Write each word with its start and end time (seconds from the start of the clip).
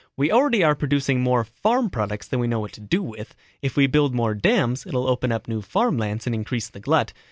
"We 0.17 0.31
already 0.31 0.63
are 0.63 0.73
producing 0.73 1.21
more 1.21 1.43
farm 1.43 1.91
products 1.91 2.27
than 2.27 2.39
we 2.39 2.47
know 2.47 2.59
what 2.59 2.71
to 2.73 2.81
do 2.81 3.03
with; 3.03 3.35
if 3.61 3.75
we 3.77 3.85
build 3.85 4.15
more 4.15 4.33
dams 4.33 4.87
it'll 4.87 5.05
open 5.07 5.31
up 5.31 5.47
new 5.47 5.61
farm 5.61 5.95
lands 5.95 6.25
and 6.25 6.33
increase 6.33 6.69
the 6.69 6.79
glut. 6.79 7.13